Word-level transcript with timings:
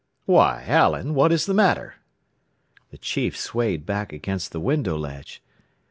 "Why, 0.25 0.65
Allen, 0.67 1.13
what 1.13 1.31
is 1.31 1.45
the 1.45 1.53
matter?" 1.53 1.97
The 2.89 2.97
chief 2.97 3.37
swayed 3.37 3.85
back 3.85 4.11
against 4.11 4.51
the 4.51 4.59
window 4.59 4.97
ledge. 4.97 5.43